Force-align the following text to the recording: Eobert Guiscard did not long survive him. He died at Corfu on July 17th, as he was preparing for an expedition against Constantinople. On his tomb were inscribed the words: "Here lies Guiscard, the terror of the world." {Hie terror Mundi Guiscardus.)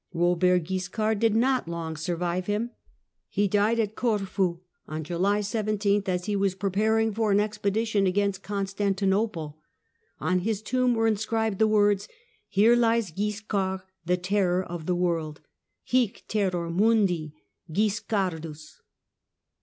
Eobert 0.15 0.63
Guiscard 0.65 1.19
did 1.19 1.35
not 1.35 1.67
long 1.67 1.95
survive 1.95 2.47
him. 2.47 2.71
He 3.29 3.47
died 3.47 3.79
at 3.79 3.95
Corfu 3.95 4.61
on 4.87 5.03
July 5.03 5.41
17th, 5.41 6.09
as 6.09 6.25
he 6.25 6.35
was 6.35 6.55
preparing 6.55 7.13
for 7.13 7.31
an 7.31 7.39
expedition 7.39 8.07
against 8.07 8.41
Constantinople. 8.41 9.59
On 10.19 10.39
his 10.39 10.63
tomb 10.63 10.95
were 10.95 11.05
inscribed 11.05 11.59
the 11.59 11.67
words: 11.67 12.07
"Here 12.47 12.75
lies 12.75 13.11
Guiscard, 13.11 13.81
the 14.03 14.17
terror 14.17 14.63
of 14.63 14.87
the 14.87 14.95
world." 14.95 15.41
{Hie 15.85 16.11
terror 16.27 16.71
Mundi 16.71 17.35
Guiscardus.) 17.71 18.81